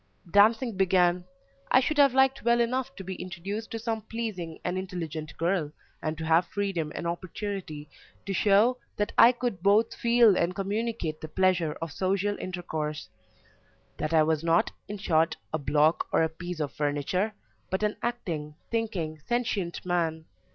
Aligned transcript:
Dancing 0.31 0.75
began; 0.77 1.25
I 1.69 1.79
should 1.79 1.99
have 1.99 2.15
liked 2.15 2.41
well 2.43 2.59
enough 2.59 2.95
to 2.95 3.03
be 3.03 3.13
introduced 3.13 3.69
to 3.69 3.77
some 3.77 4.01
pleasing 4.01 4.57
and 4.63 4.75
intelligent 4.75 5.37
girl, 5.37 5.71
and 6.01 6.17
to 6.17 6.25
have 6.25 6.47
freedom 6.47 6.91
and 6.95 7.05
opportunity 7.05 7.87
to 8.25 8.33
show 8.33 8.79
that 8.97 9.11
I 9.15 9.31
could 9.31 9.61
both 9.61 9.93
feel 9.93 10.35
and 10.35 10.55
communicate 10.55 11.21
the 11.21 11.27
pleasure 11.27 11.73
of 11.83 11.91
social 11.91 12.35
intercourse 12.39 13.09
that 13.97 14.11
I 14.11 14.23
was 14.23 14.43
not, 14.43 14.71
in 14.87 14.97
short, 14.97 15.37
a 15.53 15.59
block, 15.59 16.07
or 16.11 16.23
a 16.23 16.29
piece 16.29 16.59
of 16.59 16.71
furniture, 16.73 17.35
but 17.69 17.83
an 17.83 17.95
acting, 18.01 18.55
thinking, 18.71 19.19
sentient 19.27 19.85
man. 19.85 20.25